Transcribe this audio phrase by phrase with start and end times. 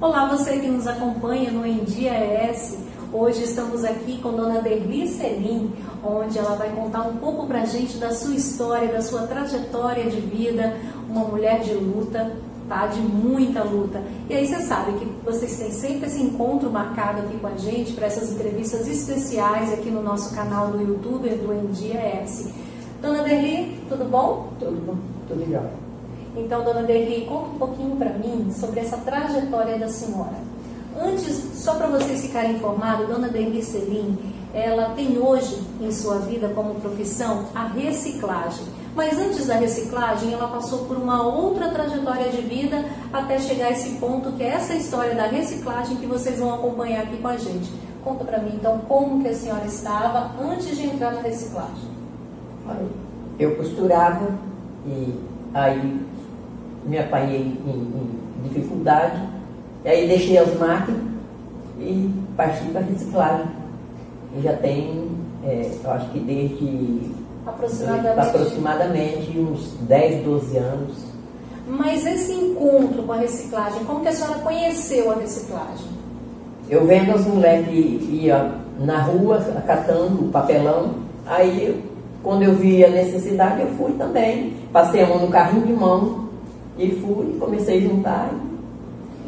[0.00, 2.78] Olá, você que nos acompanha no Em Dia ES.
[3.12, 5.72] Hoje estamos aqui com Dona Derli Selim,
[6.04, 10.20] onde ela vai contar um pouco pra gente da sua história, da sua trajetória de
[10.20, 10.76] vida,
[11.10, 12.30] uma mulher de luta,
[12.68, 12.86] tá?
[12.86, 14.00] De muita luta.
[14.30, 17.92] E aí você sabe que vocês têm sempre esse encontro marcado aqui com a gente
[17.94, 22.52] para essas entrevistas especiais aqui no nosso canal do YouTube do Em Dia ES.
[23.02, 24.52] Dona Derli, tudo bom?
[24.60, 24.96] Tudo bom,
[25.26, 25.87] tudo legal.
[26.38, 30.36] Então, dona Derli, conta um pouquinho para mim sobre essa trajetória da senhora.
[31.00, 34.16] Antes, só para vocês ficarem informados, dona Derli Selim,
[34.54, 38.64] ela tem hoje em sua vida como profissão a reciclagem.
[38.94, 43.70] Mas antes da reciclagem, ela passou por uma outra trajetória de vida até chegar a
[43.70, 47.36] esse ponto, que é essa história da reciclagem que vocês vão acompanhar aqui com a
[47.36, 47.70] gente.
[48.02, 51.88] Conta para mim, então, como que a senhora estava antes de entrar na reciclagem?
[53.38, 54.30] Eu costurava
[54.86, 55.14] e
[55.54, 56.00] aí
[56.84, 59.20] me apanhei em, em dificuldade,
[59.84, 61.00] e aí deixei as máquinas
[61.80, 63.46] e parti para reciclagem.
[64.36, 65.08] E já tem,
[65.44, 67.12] é, eu acho que desde
[67.46, 68.20] aproximadamente.
[68.20, 70.96] aproximadamente uns 10, 12 anos.
[71.66, 75.86] Mas esse encontro com a reciclagem, como que a senhora conheceu a reciclagem?
[76.68, 80.94] Eu vendo as mulheres que iam na rua catando papelão,
[81.26, 81.82] aí
[82.22, 84.54] quando eu vi a necessidade eu fui também.
[84.72, 86.27] Passei a mão no carrinho de mão
[86.78, 88.30] e fui, comecei a juntar.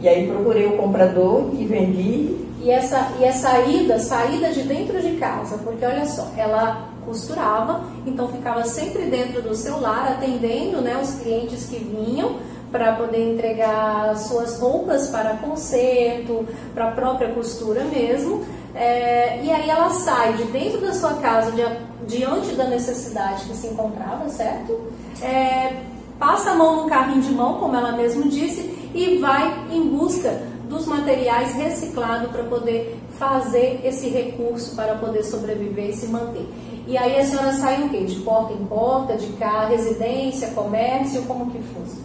[0.00, 2.36] E aí procurei o comprador e vendi.
[2.62, 7.84] E essa, e essa saída, saída de dentro de casa, porque olha só, ela costurava,
[8.06, 12.36] então ficava sempre dentro do seu lar, atendendo né, os clientes que vinham
[12.70, 18.44] para poder entregar suas roupas para conserto, para a própria costura mesmo.
[18.74, 21.64] É, e aí ela sai de dentro da sua casa, de,
[22.06, 24.78] diante da necessidade que se encontrava, certo?
[25.20, 25.72] É,
[26.20, 30.42] passa a mão no carrinho de mão, como ela mesmo disse, e vai em busca
[30.68, 36.46] dos materiais reciclados para poder fazer esse recurso para poder sobreviver e se manter.
[36.86, 38.04] E aí a senhora sai o quê?
[38.04, 41.98] De porta em porta, de carro, residência, comércio, como que fosse?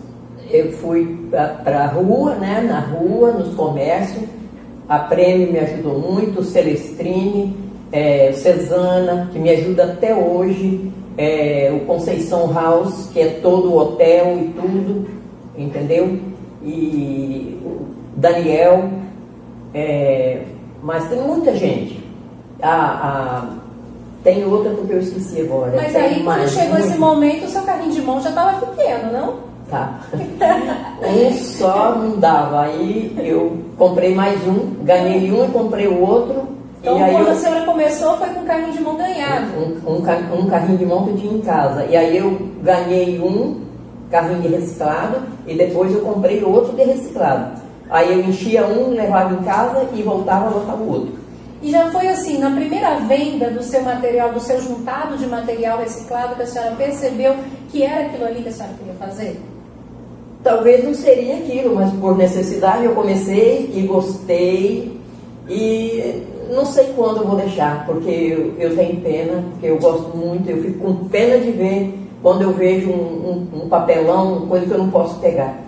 [0.49, 4.27] Eu fui para a rua, né, na rua, nos comércios.
[4.87, 7.57] A Prêmio me ajudou muito, o Celestrine,
[7.91, 13.77] é, Cesana, que me ajuda até hoje é, o Conceição House, que é todo o
[13.77, 15.07] hotel e tudo,
[15.57, 16.19] entendeu?
[16.63, 17.85] E o
[18.17, 18.89] Daniel,
[19.73, 20.41] é,
[20.81, 22.03] mas tem muita gente.
[22.61, 23.49] A, a,
[24.23, 25.73] tem outra porque eu esqueci agora.
[25.75, 26.87] Mas aí quando chegou muito...
[26.87, 29.55] esse momento, o seu carrinho de mão já estava pequeno, não?
[29.69, 29.99] Tá.
[31.03, 32.61] um só não dava.
[32.61, 36.54] Aí eu comprei mais um, ganhei um e comprei o outro.
[36.85, 39.47] Então, quando eu, a senhora começou, foi com carrinho de mão ganhado?
[39.57, 41.83] Um, um, um, carrinho de mão que eu tinha em casa.
[41.85, 43.59] E aí eu ganhei um
[44.11, 47.59] carrinho de reciclado e depois eu comprei outro de reciclado.
[47.89, 51.15] Aí eu enchia um, levava em casa e voltava, botava o outro.
[51.59, 55.79] E já foi assim, na primeira venda do seu material, do seu juntado de material
[55.79, 57.33] reciclado, que a senhora percebeu
[57.71, 59.41] que era aquilo ali que a senhora queria fazer?
[60.43, 64.99] Talvez não seria aquilo, mas por necessidade eu comecei e gostei.
[65.49, 70.15] E não sei quando eu vou deixar, porque eu, eu tenho pena, porque eu gosto
[70.15, 74.65] muito, eu fico com pena de ver quando eu vejo um, um, um papelão, coisa
[74.65, 75.59] que eu não posso pegar.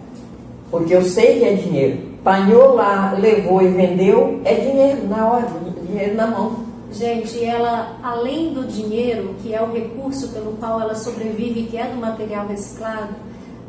[0.72, 2.00] Porque eu sei que é dinheiro.
[2.24, 5.48] Panhou lá, levou e vendeu, é dinheiro na hora,
[5.88, 6.68] dinheiro na mão.
[6.92, 11.86] Gente, ela, além do dinheiro, que é o recurso pelo qual ela sobrevive, que é
[11.86, 13.10] do material reciclado,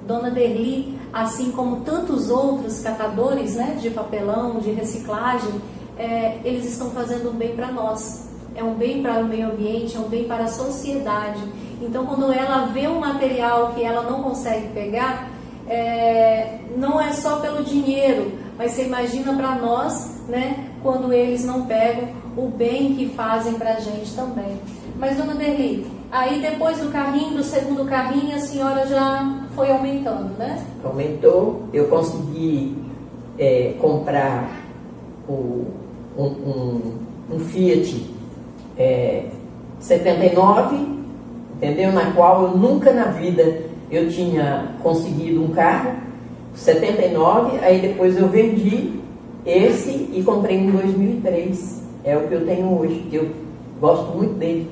[0.06, 5.50] Dona Derli, assim como tantos outros catadores né, de papelão, de reciclagem,
[5.98, 8.28] é, eles estão fazendo um bem para nós.
[8.54, 11.40] É um bem para o meio ambiente, é um bem para a sociedade.
[11.80, 15.28] Então, quando ela vê um material que ela não consegue pegar,
[15.68, 21.66] é, não é só pelo dinheiro, mas você imagina para nós, né, quando eles não
[21.66, 24.58] pegam o bem que fazem para a gente também.
[24.98, 30.36] Mas, dona Derli, aí depois do carrinho, do segundo carrinho, a senhora já foi aumentando,
[30.36, 30.64] né?
[30.82, 32.76] Aumentou, eu consegui
[33.38, 34.48] é, comprar
[35.28, 35.66] o
[36.18, 36.80] um, um,
[37.32, 38.10] um Fiat
[38.76, 39.24] é,
[39.78, 40.76] 79,
[41.56, 41.92] entendeu?
[41.92, 45.92] Na qual eu nunca na vida eu tinha conseguido um carro,
[46.54, 49.00] 79, aí depois eu vendi
[49.46, 51.86] esse e comprei um 2003.
[52.04, 53.30] É o que eu tenho hoje, que eu
[53.80, 54.70] gosto muito dele.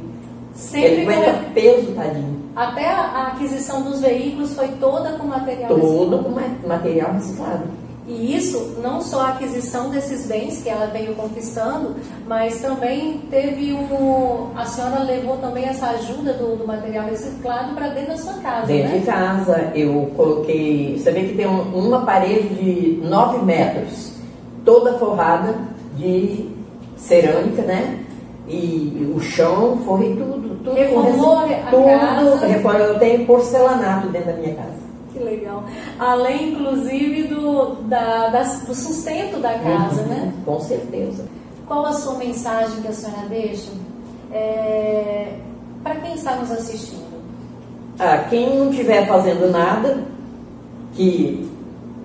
[0.54, 1.52] Sempre Ele aguenta com...
[1.52, 2.36] peso, tadinho.
[2.54, 5.98] Até a aquisição dos veículos foi toda com material reciclado?
[5.98, 7.64] Toda com material reciclado.
[8.06, 13.72] E isso, não só a aquisição desses bens que ela veio conquistando, mas também teve
[13.72, 14.50] um.
[14.54, 18.66] A senhora levou também essa ajuda do, do material reciclado para dentro da sua casa.
[18.66, 18.98] Dentro né?
[18.98, 20.96] de casa, eu coloquei.
[20.96, 24.12] Você vê que tem um, uma parede de 9 metros.
[24.64, 25.54] toda forrada
[25.96, 26.48] de
[26.96, 28.04] cerâmica, né?
[28.46, 30.74] E o chão, forrei tudo, tudo.
[30.74, 32.46] Reformou a casa?
[32.46, 34.85] Reformou, eu tenho porcelanato dentro da minha casa.
[35.16, 35.64] Que legal.
[35.98, 40.32] Além, inclusive, do, da, da do sustento da casa, uhum, né?
[40.44, 41.24] Com certeza.
[41.66, 43.70] Qual a sua mensagem que a senhora deixa
[44.30, 45.38] é,
[45.82, 47.06] para quem está nos assistindo?
[47.98, 50.04] Ah, quem não estiver fazendo nada,
[50.92, 51.50] que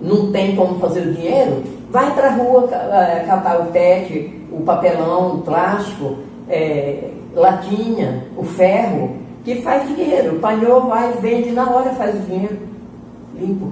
[0.02, 4.62] não tem como fazer o dinheiro, vai para a rua é, catar o PET, o
[4.62, 10.38] papelão, o plástico, é, latinha, o ferro, que faz dinheiro.
[10.38, 12.71] O panhô vai, vende na hora, faz o dinheiro.
[13.42, 13.72] Limpo.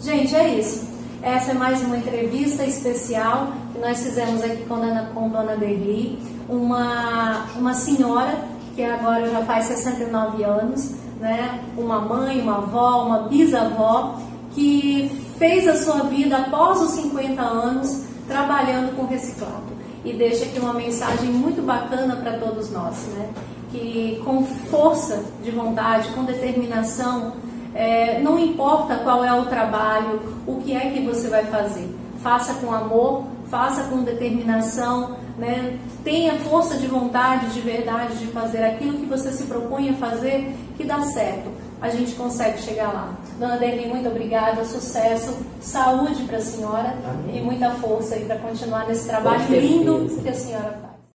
[0.00, 0.86] Gente, é isso.
[1.22, 6.18] Essa é mais uma entrevista especial que nós fizemos aqui com, Dona, com Dona Derli,
[6.48, 8.38] uma, uma senhora
[8.74, 11.60] que agora já faz 69 anos, né?
[11.76, 14.18] uma mãe, uma avó, uma bisavó,
[14.54, 19.76] que fez a sua vida após os 50 anos trabalhando com reciclado.
[20.04, 23.28] E deixa aqui uma mensagem muito bacana para todos nós, né?
[23.70, 27.34] Que com força de vontade, com determinação,
[27.74, 31.88] é, não importa qual é o trabalho, o que é que você vai fazer,
[32.22, 35.78] faça com amor, faça com determinação, né?
[36.02, 40.54] tenha força de vontade, de verdade, de fazer aquilo que você se propõe a fazer,
[40.76, 41.50] que dá certo.
[41.80, 43.14] A gente consegue chegar lá.
[43.38, 47.38] Dona Deli, muito obrigada, sucesso, saúde para a senhora Amém.
[47.38, 50.85] e muita força para continuar nesse trabalho lindo que a senhora faz.